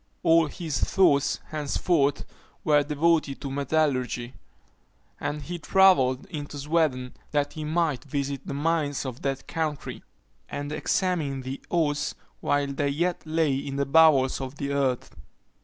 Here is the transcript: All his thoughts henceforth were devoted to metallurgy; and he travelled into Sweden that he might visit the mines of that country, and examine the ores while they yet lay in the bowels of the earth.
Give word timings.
All 0.23 0.47
his 0.47 0.79
thoughts 0.79 1.39
henceforth 1.49 2.25
were 2.63 2.81
devoted 2.81 3.39
to 3.41 3.51
metallurgy; 3.51 4.33
and 5.19 5.43
he 5.43 5.59
travelled 5.59 6.25
into 6.25 6.57
Sweden 6.57 7.13
that 7.29 7.53
he 7.53 7.63
might 7.63 8.05
visit 8.05 8.41
the 8.47 8.55
mines 8.55 9.05
of 9.05 9.21
that 9.21 9.47
country, 9.47 10.03
and 10.49 10.71
examine 10.71 11.41
the 11.43 11.61
ores 11.69 12.15
while 12.39 12.65
they 12.73 12.89
yet 12.89 13.21
lay 13.27 13.53
in 13.55 13.75
the 13.75 13.85
bowels 13.85 14.41
of 14.41 14.55
the 14.55 14.71
earth. 14.71 15.15